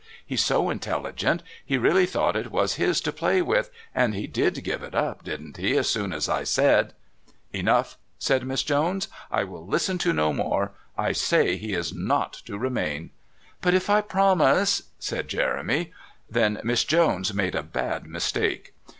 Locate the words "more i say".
10.33-11.55